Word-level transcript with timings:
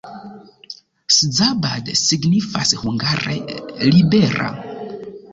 Szabad 1.17 1.85
signifas 2.05 2.69
hungare: 2.83 3.35
libera. 3.91 4.49